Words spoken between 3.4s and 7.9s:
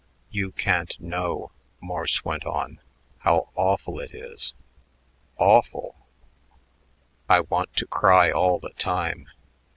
awful it is awful! I want to